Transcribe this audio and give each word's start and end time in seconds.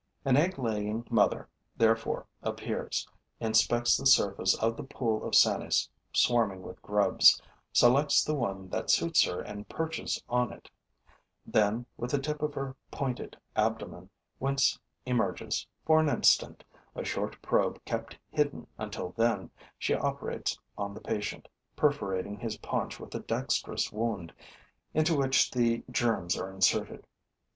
An 0.25 0.35
egg 0.35 0.57
laying 0.57 1.05
mother, 1.11 1.47
therefore, 1.77 2.25
appears, 2.41 3.07
inspects 3.39 3.97
the 3.97 4.07
surface 4.07 4.55
of 4.57 4.75
the 4.75 4.83
pool 4.83 5.23
of 5.23 5.35
sanies 5.35 5.87
swarming 6.11 6.63
with 6.63 6.81
grubs, 6.81 7.39
selects 7.71 8.23
the 8.23 8.33
one 8.33 8.67
that 8.69 8.89
suits 8.89 9.23
her 9.25 9.41
and 9.41 9.69
perches 9.69 10.23
on 10.27 10.51
it; 10.51 10.71
then, 11.45 11.85
with 11.97 12.09
the 12.09 12.17
tip 12.17 12.41
of 12.41 12.55
her 12.55 12.75
pointed 12.89 13.37
abdomen, 13.55 14.09
whence 14.39 14.79
emerges, 15.05 15.67
for 15.85 15.99
an 15.99 16.09
instant, 16.09 16.63
a 16.95 17.05
short 17.05 17.39
probe 17.43 17.79
kept 17.85 18.17
hidden 18.31 18.65
until 18.79 19.09
then, 19.15 19.51
she 19.77 19.93
operates 19.93 20.57
on 20.79 20.95
the 20.95 20.99
patient, 21.01 21.47
perforating 21.75 22.39
his 22.39 22.57
paunch 22.57 22.99
with 22.99 23.13
a 23.13 23.19
dexterous 23.19 23.91
wound 23.91 24.33
into 24.95 25.15
which 25.15 25.51
the 25.51 25.83
germs 25.91 26.35
are 26.39 26.49
inserted. 26.51 27.05